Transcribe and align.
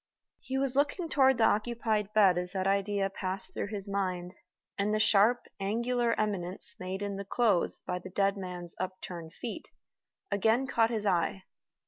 He 0.39 0.57
was 0.57 0.75
looking 0.75 1.09
toward 1.09 1.37
the 1.37 1.43
occupied 1.43 2.11
bed 2.11 2.35
as 2.39 2.53
that 2.53 2.65
idea 2.65 3.07
passed 3.07 3.53
through 3.53 3.67
his 3.67 3.87
mind, 3.87 4.33
and 4.75 4.91
the 4.91 4.99
sharp, 4.99 5.43
angular 5.59 6.19
eminence 6.19 6.73
made 6.79 7.03
in 7.03 7.17
the 7.17 7.23
clothes 7.23 7.77
by 7.85 7.99
the 7.99 8.09
dead 8.09 8.35
man's 8.35 8.73
upturned 8.79 9.33
feet 9.33 9.69
again 10.31 10.65
caught 10.65 10.89
his 10.89 11.05
eye. 11.05 11.43